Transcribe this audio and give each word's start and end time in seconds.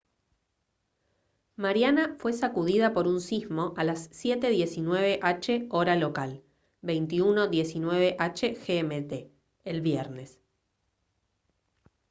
mariana 1.57 2.15
fue 2.17 2.33
sacudida 2.33 2.91
por 2.91 3.07
un 3.07 3.21
sismo 3.21 3.75
a 3.77 3.83
las 3.83 4.09
7:19 4.09 5.19
h 5.21 5.67
hora 5.69 5.95
local 5.95 6.43
21:19 6.81 8.15
h 8.17 8.57
gmt 8.65 9.31
el 9.63 9.81
viernes 9.81 10.39